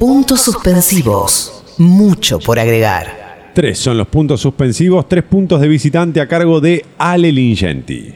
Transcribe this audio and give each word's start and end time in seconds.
Puntos 0.00 0.40
suspensivos. 0.40 1.62
Mucho 1.76 2.38
por 2.38 2.58
agregar. 2.58 3.50
Tres 3.54 3.78
son 3.78 3.98
los 3.98 4.08
puntos 4.08 4.40
suspensivos, 4.40 5.06
tres 5.06 5.24
puntos 5.24 5.60
de 5.60 5.68
visitante 5.68 6.22
a 6.22 6.26
cargo 6.26 6.58
de 6.58 6.86
Ale 6.96 7.30
Lingenti. 7.30 8.14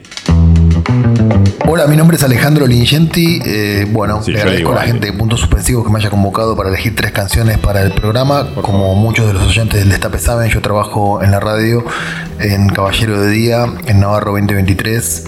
Hola, 1.67 1.87
mi 1.87 1.95
nombre 1.95 2.15
es 2.15 2.23
Alejandro 2.23 2.67
Lingenti. 2.67 3.41
Eh, 3.43 3.87
bueno, 3.91 4.21
Sí, 4.21 4.31
le 4.31 4.39
agradezco 4.39 4.71
a 4.71 4.75
la 4.75 4.81
gente 4.83 5.07
de 5.07 5.13
Puntos 5.13 5.39
Suspensivos 5.39 5.83
que 5.83 5.91
me 5.91 5.97
haya 5.99 6.09
convocado 6.11 6.55
para 6.55 6.69
elegir 6.69 6.95
tres 6.95 7.11
canciones 7.11 7.57
para 7.57 7.81
el 7.81 7.91
programa. 7.91 8.47
Como 8.61 8.93
muchos 8.95 9.25
de 9.25 9.33
los 9.33 9.43
oyentes 9.47 9.79
del 9.79 9.89
Destape 9.89 10.19
saben, 10.19 10.49
yo 10.49 10.61
trabajo 10.61 11.23
en 11.23 11.31
la 11.31 11.39
radio 11.39 11.83
en 12.39 12.69
Caballero 12.69 13.19
de 13.19 13.31
Día, 13.31 13.65
en 13.87 13.99
Navarro 13.99 14.31
2023 14.33 15.23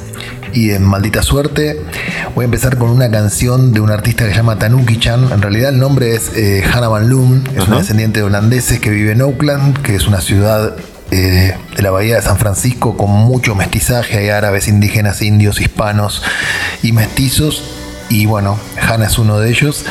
y 0.54 0.71
en 0.71 0.83
Maldita 0.83 1.23
Suerte. 1.23 1.81
Voy 2.36 2.43
a 2.43 2.45
empezar 2.45 2.77
con 2.77 2.91
una 2.91 3.09
canción 3.09 3.73
de 3.73 3.79
un 3.79 3.89
artista 3.89 4.23
que 4.25 4.31
se 4.31 4.38
llama 4.38 4.59
Tanuki 4.59 4.99
Chan. 4.99 5.31
En 5.31 5.41
realidad 5.41 5.69
el 5.69 5.79
nombre 5.79 6.13
es 6.15 6.31
eh, 6.35 6.63
Hannah 6.71 6.88
Van 6.88 7.09
Loon, 7.09 7.43
es 7.55 7.63
Ajá. 7.63 7.67
una 7.71 7.77
descendiente 7.79 8.19
de 8.19 8.25
holandeses 8.25 8.79
que 8.79 8.91
vive 8.91 9.13
en 9.13 9.21
Oakland, 9.24 9.82
que 9.82 9.96
es 9.96 10.07
una 10.07 10.21
ciudad 10.21 10.75
eh, 11.11 11.56
de 11.75 11.82
la 11.82 11.92
bahía 11.92 12.16
de 12.16 12.21
San 12.21 12.38
Francisco 12.38 12.97
con 12.97 13.10
mucho 13.10 13.56
mestizaje, 13.56 14.18
hay 14.18 14.29
árabes, 14.29 14.68
indígenas, 14.68 15.21
indios, 15.21 15.61
hispanos 15.61 16.24
y 16.83 16.92
mestizos. 16.92 17.64
Y 18.10 18.25
bueno, 18.25 18.57
Hannah 18.82 19.07
es 19.07 19.18
uno 19.18 19.39
de 19.39 19.50
ellos. 19.50 19.86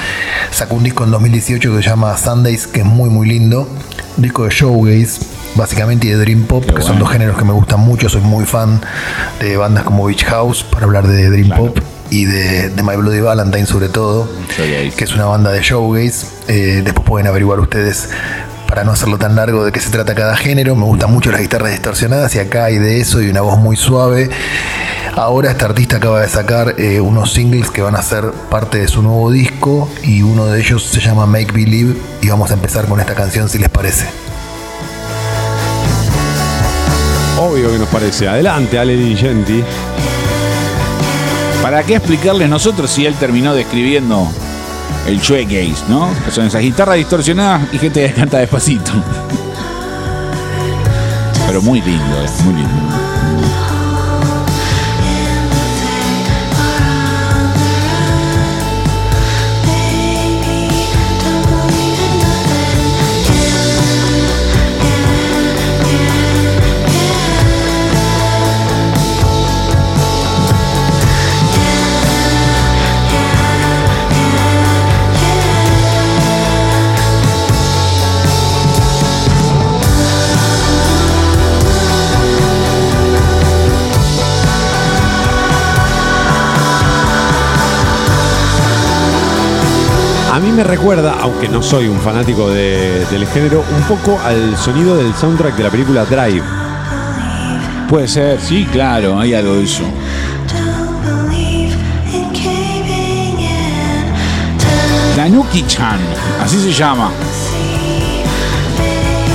Sacó 0.50 0.76
un 0.76 0.84
disco 0.84 1.04
en 1.04 1.10
2018 1.10 1.76
que 1.76 1.82
se 1.82 1.88
llama 1.88 2.16
Sundays, 2.16 2.66
que 2.66 2.80
es 2.80 2.86
muy 2.86 3.10
muy 3.10 3.28
lindo. 3.28 3.68
Un 4.16 4.22
disco 4.22 4.44
de 4.44 4.50
showgaze, 4.50 5.20
básicamente, 5.54 6.06
y 6.06 6.10
de 6.10 6.16
dream 6.16 6.44
pop, 6.44 6.64
que 6.64 6.80
son 6.80 6.98
dos 6.98 7.10
géneros 7.10 7.36
que 7.36 7.44
me 7.44 7.52
gustan 7.52 7.80
mucho. 7.80 8.08
Soy 8.08 8.22
muy 8.22 8.46
fan 8.46 8.80
de 9.40 9.56
bandas 9.58 9.84
como 9.84 10.06
Beach 10.06 10.24
House, 10.24 10.64
para 10.64 10.86
hablar 10.86 11.06
de 11.06 11.28
dream 11.28 11.50
pop, 11.50 11.78
y 12.10 12.24
de, 12.24 12.70
de 12.70 12.82
My 12.82 12.96
Bloody 12.96 13.20
Valentine 13.20 13.66
sobre 13.66 13.88
todo, 13.88 14.28
que 14.56 15.04
es 15.04 15.14
una 15.14 15.26
banda 15.26 15.50
de 15.52 15.60
showgaze. 15.60 16.26
Eh, 16.48 16.82
después 16.84 17.06
pueden 17.06 17.26
averiguar 17.26 17.60
ustedes 17.60 18.08
para 18.76 18.84
no 18.84 18.92
hacerlo 18.92 19.16
tan 19.16 19.34
largo 19.34 19.64
de 19.64 19.72
qué 19.72 19.80
se 19.80 19.88
trata 19.88 20.14
cada 20.14 20.36
género. 20.36 20.76
Me 20.76 20.84
gustan 20.84 21.10
mucho 21.10 21.32
las 21.32 21.40
guitarras 21.40 21.70
distorsionadas 21.70 22.34
y 22.34 22.40
acá 22.40 22.66
hay 22.66 22.76
de 22.76 23.00
eso 23.00 23.22
y 23.22 23.30
una 23.30 23.40
voz 23.40 23.58
muy 23.58 23.74
suave. 23.74 24.28
Ahora 25.14 25.52
este 25.52 25.64
artista 25.64 25.96
acaba 25.96 26.20
de 26.20 26.28
sacar 26.28 26.74
eh, 26.76 27.00
unos 27.00 27.32
singles 27.32 27.70
que 27.70 27.80
van 27.80 27.96
a 27.96 28.02
ser 28.02 28.30
parte 28.50 28.76
de 28.76 28.86
su 28.86 29.00
nuevo 29.00 29.30
disco 29.30 29.88
y 30.02 30.20
uno 30.20 30.44
de 30.44 30.60
ellos 30.60 30.84
se 30.84 31.00
llama 31.00 31.24
Make 31.24 31.52
Believe 31.52 31.94
y 32.20 32.28
vamos 32.28 32.50
a 32.50 32.52
empezar 32.52 32.84
con 32.84 33.00
esta 33.00 33.14
canción 33.14 33.48
si 33.48 33.56
les 33.56 33.70
parece. 33.70 34.04
Obvio 37.40 37.72
que 37.72 37.78
nos 37.78 37.88
parece. 37.88 38.28
Adelante, 38.28 38.78
Ale 38.78 38.94
Lingenti. 38.94 39.64
¿Para 41.62 41.82
qué 41.82 41.94
explicarle 41.94 42.46
nosotros 42.46 42.90
si 42.90 43.06
él 43.06 43.14
terminó 43.14 43.54
describiendo 43.54 44.30
el 45.06 45.20
shoegaze, 45.20 45.84
¿no? 45.88 46.10
Que 46.24 46.30
son 46.30 46.46
esas 46.46 46.62
guitarras 46.62 46.96
distorsionadas 46.96 47.62
y 47.72 47.78
gente 47.78 48.06
que 48.06 48.12
canta 48.12 48.38
despacito. 48.38 48.92
Pero 51.46 51.62
muy 51.62 51.80
lindo, 51.80 52.16
muy 52.44 52.54
lindo. 52.54 53.05
Me 90.56 90.64
recuerda, 90.64 91.16
aunque 91.20 91.48
no 91.48 91.62
soy 91.62 91.86
un 91.86 92.00
fanático 92.00 92.48
de- 92.48 93.04
del 93.10 93.26
género, 93.26 93.62
un 93.76 93.82
poco 93.82 94.18
al 94.24 94.56
sonido 94.56 94.96
del 94.96 95.14
soundtrack 95.14 95.54
de 95.54 95.62
la 95.64 95.70
película 95.70 96.04
Drive. 96.06 96.42
Puede 97.90 98.08
ser, 98.08 98.40
sí, 98.40 98.66
claro, 98.72 99.18
hay 99.18 99.34
algo 99.34 99.54
de 99.54 99.64
eso. 99.64 99.84
Tanuki-chan, 105.14 105.98
así 106.42 106.58
se 106.60 106.72
llama. 106.72 107.10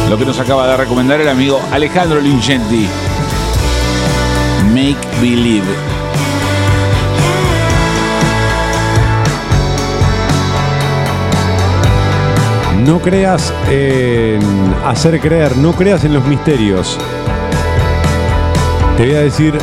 Lo 0.09 0.17
que 0.17 0.25
nos 0.25 0.39
acaba 0.39 0.67
de 0.67 0.77
recomendar 0.77 1.19
el 1.21 1.29
amigo 1.29 1.59
Alejandro 1.71 2.19
Lingenti. 2.19 2.87
Make 4.73 4.97
Believe. 5.21 5.65
No 12.85 12.99
creas 12.99 13.53
en 13.69 14.39
hacer 14.85 15.19
creer, 15.19 15.55
no 15.55 15.73
creas 15.73 16.03
en 16.03 16.15
los 16.15 16.25
misterios. 16.25 16.97
Te 18.97 19.05
voy 19.05 19.15
a 19.15 19.21
decir 19.21 19.53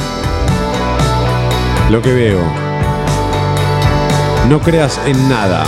lo 1.90 2.00
que 2.00 2.12
veo. 2.12 2.38
No 4.48 4.60
creas 4.60 5.00
en 5.04 5.28
nada. 5.28 5.64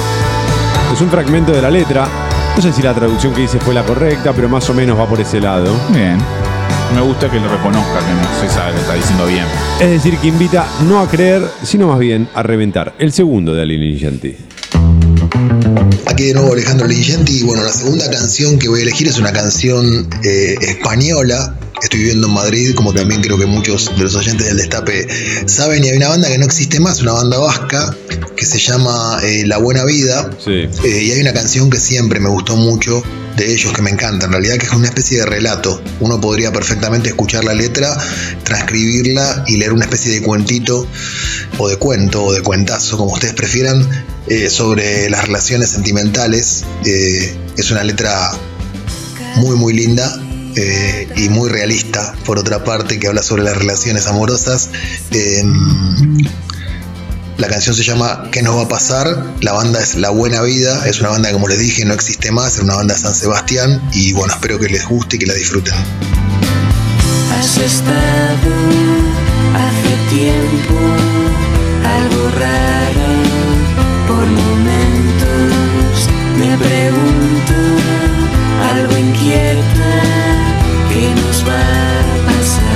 Es 0.92 1.00
un 1.00 1.08
fragmento 1.08 1.50
de 1.50 1.60
la 1.60 1.70
letra. 1.70 2.06
No 2.54 2.62
sé 2.62 2.72
si 2.72 2.82
la 2.82 2.94
traducción 2.94 3.34
que 3.34 3.42
hice 3.42 3.58
fue 3.58 3.74
la 3.74 3.82
correcta, 3.82 4.32
pero 4.32 4.48
más 4.48 4.70
o 4.70 4.74
menos 4.74 4.96
va 4.96 5.06
por 5.06 5.20
ese 5.20 5.40
lado. 5.40 5.74
Bien. 5.88 6.18
Me 6.94 7.00
gusta 7.00 7.28
que 7.28 7.40
lo 7.40 7.48
reconozca, 7.48 7.98
que 7.98 8.14
no 8.14 8.40
se 8.40 8.48
sabe, 8.48 8.72
lo 8.74 8.78
está 8.78 8.94
diciendo 8.94 9.26
bien. 9.26 9.44
Es 9.80 9.90
decir, 9.90 10.16
que 10.18 10.28
invita 10.28 10.66
no 10.88 11.00
a 11.00 11.08
creer, 11.08 11.42
sino 11.62 11.88
más 11.88 11.98
bien 11.98 12.28
a 12.32 12.44
reventar. 12.44 12.94
El 12.98 13.12
segundo 13.12 13.52
de 13.54 13.62
Aline 13.62 13.86
Lingenti. 13.86 14.36
Aquí 16.06 16.24
de 16.24 16.34
nuevo 16.34 16.52
Alejandro 16.52 16.86
Lingenti 16.86 17.38
y 17.38 17.42
bueno, 17.42 17.62
la 17.62 17.72
segunda 17.72 18.10
canción 18.10 18.58
que 18.58 18.68
voy 18.68 18.80
a 18.80 18.82
elegir 18.82 19.08
es 19.08 19.18
una 19.18 19.32
canción 19.32 20.08
eh, 20.24 20.56
española. 20.60 21.56
Estoy 21.82 22.00
viviendo 22.00 22.26
en 22.26 22.34
Madrid, 22.34 22.74
como 22.74 22.92
también 22.92 23.22
creo 23.22 23.38
que 23.38 23.46
muchos 23.46 23.90
de 23.96 24.02
los 24.02 24.14
oyentes 24.14 24.46
del 24.46 24.58
Destape 24.58 25.06
saben, 25.46 25.82
y 25.82 25.88
hay 25.88 25.96
una 25.96 26.08
banda 26.08 26.28
que 26.28 26.36
no 26.36 26.44
existe 26.44 26.78
más, 26.78 27.00
una 27.00 27.12
banda 27.12 27.38
vasca, 27.38 27.96
que 28.36 28.44
se 28.44 28.58
llama 28.58 29.18
eh, 29.22 29.46
La 29.46 29.56
Buena 29.58 29.84
Vida. 29.84 30.30
Sí. 30.44 30.68
Eh, 30.84 31.02
y 31.02 31.10
hay 31.12 31.20
una 31.20 31.32
canción 31.32 31.70
que 31.70 31.78
siempre 31.78 32.20
me 32.20 32.28
gustó 32.28 32.56
mucho 32.56 33.02
de 33.36 33.54
ellos, 33.54 33.72
que 33.72 33.80
me 33.80 33.90
encanta, 33.90 34.26
en 34.26 34.32
realidad 34.32 34.58
que 34.58 34.66
es 34.66 34.72
una 34.72 34.88
especie 34.88 35.18
de 35.20 35.26
relato. 35.26 35.82
Uno 36.00 36.20
podría 36.20 36.52
perfectamente 36.52 37.08
escuchar 37.08 37.44
la 37.44 37.54
letra, 37.54 37.96
transcribirla 38.44 39.44
y 39.46 39.56
leer 39.56 39.72
una 39.72 39.84
especie 39.84 40.12
de 40.12 40.20
cuentito, 40.20 40.86
o 41.56 41.68
de 41.68 41.76
cuento, 41.76 42.24
o 42.24 42.32
de 42.32 42.42
cuentazo, 42.42 42.98
como 42.98 43.12
ustedes 43.12 43.32
prefieran, 43.32 43.88
eh, 44.28 44.50
sobre 44.50 45.08
las 45.10 45.24
relaciones 45.26 45.70
sentimentales. 45.70 46.64
Eh, 46.84 47.34
es 47.56 47.70
una 47.70 47.82
letra 47.84 48.32
muy, 49.36 49.56
muy 49.56 49.72
linda. 49.74 50.14
eh, 50.56 51.06
y 51.16 51.28
muy 51.28 51.48
realista, 51.48 52.12
por 52.26 52.38
otra 52.38 52.64
parte, 52.64 52.98
que 52.98 53.06
habla 53.06 53.22
sobre 53.22 53.44
las 53.44 53.56
relaciones 53.56 54.06
amorosas. 54.08 54.70
Eh, 55.12 55.44
la 57.36 57.48
canción 57.48 57.74
se 57.74 57.82
llama 57.84 58.24
¿Qué 58.30 58.42
nos 58.42 58.56
va 58.56 58.62
a 58.62 58.68
pasar? 58.68 59.24
La 59.40 59.52
banda 59.52 59.80
es 59.80 59.94
La 59.94 60.10
Buena 60.10 60.42
Vida, 60.42 60.86
es 60.86 61.00
una 61.00 61.10
banda 61.10 61.32
como 61.32 61.48
les 61.48 61.58
dije 61.58 61.84
no 61.84 61.94
existe 61.94 62.30
más, 62.32 62.56
es 62.56 62.62
una 62.62 62.74
banda 62.74 62.96
San 62.98 63.14
Sebastián 63.14 63.80
y 63.92 64.12
bueno, 64.12 64.34
espero 64.34 64.58
que 64.58 64.68
les 64.68 64.84
guste 64.86 65.16
y 65.16 65.18
que 65.20 65.26
la 65.26 65.34
disfruten. 65.34 65.74
Has 67.38 67.56
estado 67.56 68.52
hace 69.54 70.14
tiempo 70.14 70.74
algo 71.86 72.30
raro 72.38 73.29
por 74.20 74.28
momentos. 74.28 76.08
Me 76.38 76.56
pregunto 76.56 77.54
algo 78.74 78.98
inquieta 78.98 79.92
qué 80.90 81.14
nos 81.14 81.44
va 81.46 81.60
a 81.60 82.26
pasar. 82.26 82.70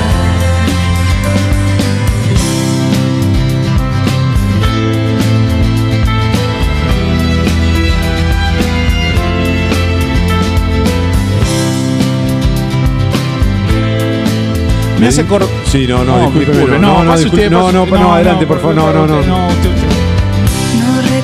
Me 14.99 15.09
hace 15.09 15.25
cor... 15.27 15.47
Sí, 15.67 15.87
no, 15.87 16.05
no, 16.05 16.17
No, 16.17 16.31
disculpe, 16.31 16.55
no, 16.79 17.05
no, 17.05 17.05
no, 17.05 17.71
no, 17.71 17.87
no, 17.87 18.15
adelante, 18.15 18.47
por 18.47 18.61
favor, 18.61 18.75
no, 18.75 19.07
no, 19.07 19.23
no. 19.23 19.94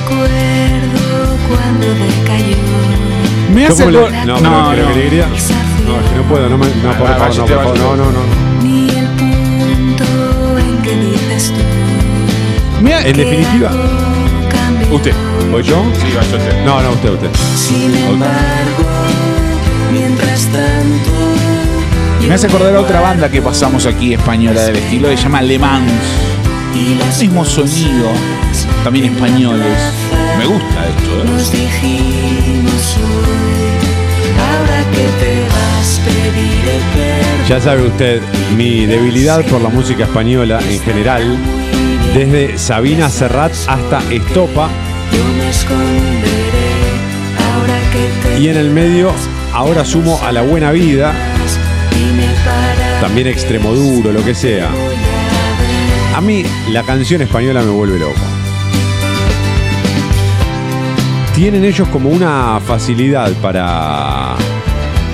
Recuerdo 0.01 1.37
cuando 1.47 1.87
decayó. 1.87 2.57
Me 3.53 3.61
Yo 3.63 3.67
hace 3.67 3.85
No, 3.85 4.09
no, 4.25 4.39
no. 4.39 4.73
No, 4.73 4.75
es 5.99 6.09
que 6.09 6.15
no 6.15 6.23
puedo, 6.29 6.47
no, 6.49 6.57
me, 6.57 6.67
no, 6.67 6.97
por 6.97 7.07
favor, 7.07 7.35
no, 7.37 7.45
por 7.45 7.55
favor, 7.63 7.77
no, 7.77 7.95
no, 7.95 8.11
no. 8.11 8.19
Ni 8.63 8.89
el 8.89 9.07
punto 9.07 10.57
en 10.59 10.77
que 10.83 10.95
dices 10.95 11.51
tú. 11.51 12.83
Me 12.83 12.93
ha- 12.93 13.01
En 13.05 13.17
definitiva. 13.17 13.71
Usted. 14.91 15.13
¿Voy 15.51 15.63
yo? 15.63 15.83
Sí, 15.95 16.07
vaya 16.15 16.37
usted. 16.37 16.65
No, 16.65 16.81
no, 16.81 16.91
usted, 16.91 17.09
usted. 17.09 17.29
Sin 17.55 17.95
embargo, 17.95 18.85
mientras 19.91 20.45
tanto. 20.45 21.11
Me 22.27 22.33
hace 22.35 22.47
acordar 22.47 22.75
a 22.75 22.79
otra 22.79 23.01
banda 23.01 23.29
que 23.29 23.41
pasamos 23.41 23.85
aquí 23.85 24.13
española 24.13 24.61
del 24.63 24.77
estilo, 24.77 25.09
que 25.09 25.17
se 25.17 25.23
llama 25.23 25.41
Le 25.41 25.59
Mans. 25.59 25.91
Y 26.73 26.95
las 26.95 27.19
Mismo 27.21 27.45
sonido, 27.45 28.09
también 28.83 29.05
españoles. 29.13 29.77
Me 30.37 30.45
gusta 30.45 30.87
esto, 30.87 31.21
¿eh? 31.21 31.25
Nos 31.25 31.51
dijimos 31.51 32.97
hoy, 32.97 33.71
ahora 34.39 34.83
que 34.91 35.05
te 35.19 35.41
vas, 35.41 36.01
pediré 36.05 36.79
perdón. 36.93 37.47
Ya 37.47 37.59
sabe 37.59 37.85
usted, 37.87 38.21
mi 38.55 38.85
debilidad 38.85 39.45
por 39.45 39.61
la 39.61 39.69
música 39.69 40.05
española 40.05 40.59
en 40.67 40.79
general, 40.81 41.37
desde 42.15 42.57
Sabina 42.57 43.09
Serrat 43.09 43.53
hasta 43.67 44.01
Estopa 44.11 44.69
Yo 45.11 45.23
me 45.37 45.49
esconderé, 45.49 46.71
ahora 47.53 47.79
que 47.91 48.29
te 48.29 48.39
y 48.39 48.49
en 48.49 48.57
el 48.57 48.71
medio 48.71 49.11
ahora 49.53 49.85
sumo 49.85 50.19
a 50.23 50.31
la 50.31 50.41
buena 50.41 50.71
vida, 50.71 51.13
también 53.01 53.27
Extremoduro, 53.27 54.11
lo 54.11 54.23
que 54.23 54.33
sea. 54.33 54.69
A 56.21 56.23
mí 56.23 56.43
la 56.69 56.83
canción 56.83 57.21
española 57.23 57.63
me 57.63 57.71
vuelve 57.71 57.97
loco. 57.97 58.13
Tienen 61.33 61.65
ellos 61.65 61.87
como 61.87 62.09
una 62.09 62.59
facilidad 62.59 63.31
para 63.41 64.35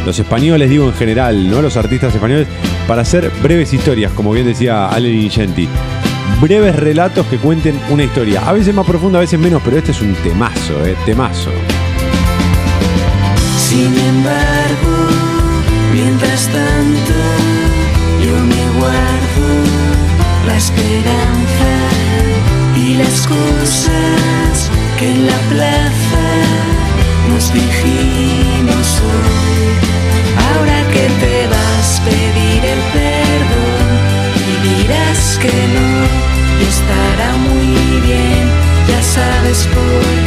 los 0.05 0.19
españoles, 0.19 0.69
digo 0.69 0.85
en 0.85 0.93
general, 0.93 1.49
¿no? 1.49 1.61
Los 1.61 1.77
artistas 1.77 2.13
españoles, 2.13 2.47
para 2.87 3.03
hacer 3.03 3.31
breves 3.41 3.71
historias, 3.71 4.11
como 4.11 4.31
bien 4.31 4.47
decía 4.47 4.89
Ale 4.89 5.09
Ingenti. 5.09 5.69
Breves 6.41 6.75
relatos 6.75 7.25
que 7.27 7.37
cuenten 7.37 7.79
una 7.89 8.03
historia. 8.03 8.41
A 8.45 8.51
veces 8.51 8.73
más 8.73 8.85
profunda, 8.85 9.19
a 9.19 9.21
veces 9.21 9.39
menos, 9.39 9.61
pero 9.63 9.77
este 9.77 9.91
es 9.91 10.01
un 10.01 10.13
temazo, 10.15 10.85
¿eh? 10.85 10.95
Temazo. 11.05 11.51
Sin 13.57 13.97
embargo, 13.97 15.07
mientras 15.93 16.47
tanto, 16.47 17.56
cosas 23.15 24.69
que 24.99 25.11
en 25.11 25.27
la 25.27 25.39
plaza 25.49 26.25
nos 27.29 27.53
dijimos 27.53 29.01
hoy. 29.07 29.69
Ahora 30.47 30.79
que 30.93 31.05
te 31.21 31.47
vas, 31.47 32.01
pediré 32.05 32.75
perdón 32.93 33.87
y 34.51 34.53
dirás 34.67 35.37
que 35.41 35.55
no, 35.75 35.89
estará 36.71 37.29
muy 37.47 38.01
bien, 38.01 38.43
ya 38.89 39.01
sabes 39.01 39.59
por 39.73 40.03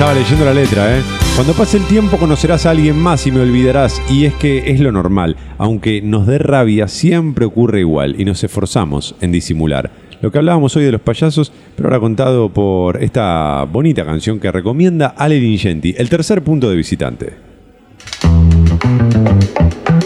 estaba 0.00 0.14
leyendo 0.14 0.46
la 0.46 0.54
letra, 0.54 0.98
¿eh? 0.98 1.02
Cuando 1.34 1.52
pase 1.52 1.76
el 1.76 1.84
tiempo 1.84 2.16
conocerás 2.16 2.64
a 2.64 2.70
alguien 2.70 2.98
más 2.98 3.26
y 3.26 3.32
me 3.32 3.40
olvidarás, 3.42 4.00
y 4.08 4.24
es 4.24 4.32
que 4.32 4.72
es 4.72 4.80
lo 4.80 4.92
normal. 4.92 5.36
Aunque 5.58 6.00
nos 6.00 6.26
dé 6.26 6.38
rabia, 6.38 6.88
siempre 6.88 7.44
ocurre 7.44 7.80
igual 7.80 8.18
y 8.18 8.24
nos 8.24 8.42
esforzamos 8.42 9.14
en 9.20 9.30
disimular. 9.30 9.90
Lo 10.22 10.32
que 10.32 10.38
hablábamos 10.38 10.74
hoy 10.74 10.84
de 10.84 10.92
los 10.92 11.02
payasos, 11.02 11.52
pero 11.76 11.90
ahora 11.90 12.00
contado 12.00 12.50
por 12.50 13.02
esta 13.02 13.64
bonita 13.64 14.06
canción 14.06 14.40
que 14.40 14.50
recomienda 14.50 15.08
Ale 15.08 15.36
Ingenti, 15.36 15.94
el 15.98 16.08
tercer 16.08 16.42
punto 16.42 16.70
de 16.70 16.76
visitante. 16.76 17.34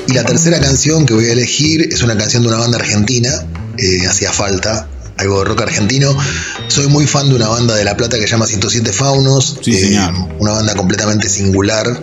Y 0.09 0.13
la 0.13 0.25
tercera 0.25 0.59
canción 0.59 1.07
que 1.07 1.15
voy 1.15 1.27
a 1.27 1.35
elegir 1.35 1.83
es 1.83 2.03
una 2.03 2.17
canción 2.17 2.43
de 2.43 2.49
una 2.49 2.59
banda 2.59 2.79
argentina, 2.79 3.31
eh, 3.79 4.09
hacía 4.09 4.33
falta, 4.33 4.89
algo 5.17 5.39
de 5.41 5.45
rock 5.47 5.63
argentino. 5.63 6.17
Soy 6.69 6.87
muy 6.89 7.07
fan 7.07 7.29
de 7.29 7.35
una 7.37 7.49
banda 7.49 7.75
de 7.77 7.85
La 7.85 7.97
Plata 7.97 8.17
que 8.17 8.23
se 8.25 8.29
llama 8.33 8.47
107 8.47 8.93
Faunos, 8.93 9.59
Sí, 9.63 9.79
señor. 9.79 10.13
una 10.39 10.53
banda 10.53 10.75
completamente 10.75 11.29
singular. 11.29 12.03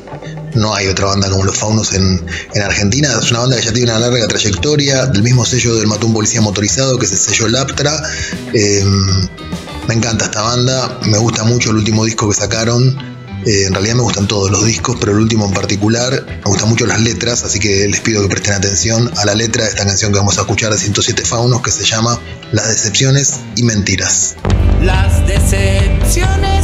No 0.55 0.75
hay 0.75 0.87
otra 0.87 1.05
banda 1.05 1.29
como 1.29 1.45
los 1.45 1.57
Faunos 1.57 1.93
en, 1.93 2.25
en 2.53 2.61
Argentina. 2.61 3.09
Es 3.21 3.31
una 3.31 3.39
banda 3.41 3.55
que 3.57 3.63
ya 3.63 3.71
tiene 3.73 3.91
una 3.91 3.99
larga 3.99 4.27
trayectoria, 4.27 5.05
del 5.05 5.23
mismo 5.23 5.45
sello 5.45 5.75
del 5.75 5.87
Mató 5.87 6.07
un 6.07 6.13
Policía 6.13 6.41
Motorizado, 6.41 6.97
que 6.99 7.05
es 7.05 7.11
el 7.13 7.17
sello 7.17 7.47
Laptra. 7.47 8.01
Eh, 8.53 8.83
me 9.87 9.93
encanta 9.95 10.25
esta 10.25 10.41
banda, 10.41 10.99
me 11.05 11.17
gusta 11.17 11.43
mucho 11.43 11.71
el 11.71 11.77
último 11.77 12.05
disco 12.05 12.29
que 12.29 12.35
sacaron. 12.35 12.97
Eh, 13.45 13.65
en 13.65 13.73
realidad 13.73 13.95
me 13.95 14.03
gustan 14.03 14.27
todos 14.27 14.51
los 14.51 14.65
discos, 14.65 14.97
pero 14.99 15.13
el 15.13 15.19
último 15.19 15.45
en 15.45 15.53
particular 15.53 16.25
me 16.27 16.43
gustan 16.43 16.69
mucho 16.69 16.85
las 16.85 17.01
letras, 17.01 17.43
así 17.43 17.59
que 17.59 17.87
les 17.87 17.99
pido 17.99 18.21
que 18.21 18.29
presten 18.29 18.53
atención 18.53 19.11
a 19.17 19.25
la 19.25 19.33
letra 19.33 19.63
de 19.63 19.69
esta 19.69 19.85
canción 19.85 20.11
que 20.11 20.19
vamos 20.19 20.37
a 20.37 20.41
escuchar 20.41 20.71
de 20.71 20.77
107 20.77 21.23
Faunos, 21.25 21.61
que 21.61 21.71
se 21.71 21.83
llama 21.83 22.19
Las 22.51 22.69
decepciones 22.69 23.39
y 23.55 23.63
mentiras. 23.63 24.35
Las 24.81 25.25
decepciones 25.27 26.60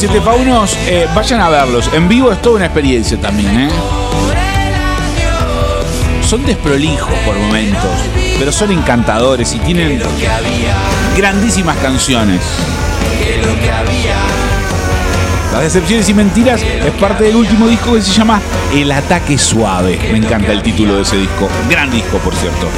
17 0.00 0.24
Faunos, 0.24 0.78
eh, 0.86 1.08
vayan 1.12 1.40
a 1.40 1.48
verlos. 1.48 1.90
En 1.92 2.08
vivo 2.08 2.30
es 2.30 2.40
toda 2.40 2.54
una 2.54 2.66
experiencia 2.66 3.20
también. 3.20 3.62
¿eh? 3.62 3.68
Son 6.22 6.46
desprolijos 6.46 7.12
por 7.26 7.36
momentos, 7.36 7.90
pero 8.38 8.52
son 8.52 8.70
encantadores 8.70 9.52
y 9.54 9.58
tienen 9.58 10.00
grandísimas 11.16 11.76
canciones. 11.78 12.40
Las 15.52 15.62
decepciones 15.62 16.08
y 16.08 16.14
mentiras 16.14 16.62
es 16.62 16.92
parte 16.92 17.24
del 17.24 17.34
último 17.34 17.66
disco 17.66 17.94
que 17.94 18.02
se 18.02 18.12
llama 18.12 18.40
El 18.72 18.92
ataque 18.92 19.36
suave. 19.36 19.98
Me 20.12 20.18
encanta 20.18 20.52
el 20.52 20.62
título 20.62 20.94
de 20.94 21.02
ese 21.02 21.16
disco. 21.16 21.48
Gran 21.68 21.90
disco, 21.90 22.18
por 22.18 22.36
cierto. 22.36 22.68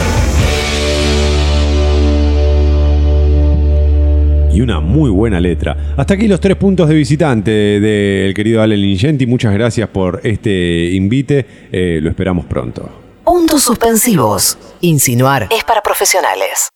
Y 4.53 4.61
una 4.61 4.81
muy 4.81 5.11
buena 5.11 5.41
letra. 5.41 5.95
Hasta 5.97 6.15
aquí 6.15 6.27
los 6.27 6.41
tres 6.41 6.57
puntos 6.57 6.89
de 6.89 6.95
visitante 6.95 7.51
del 7.51 8.35
querido 8.35 8.63
Ale 8.63 8.77
Ingenti. 8.77 9.27
Muchas 9.27 9.53
gracias 9.55 9.89
por 9.89 10.21
este 10.25 10.91
invite. 10.93 11.47
Eh, 11.71 12.01
lo 12.03 12.11
esperamos 12.11 12.47
pronto. 12.47 12.89
Puntos 13.25 13.63
suspensivos. 13.63 14.59
Insinuar 14.81 15.49
es 15.51 15.63
para 15.65 15.83
profesionales. 15.83 16.71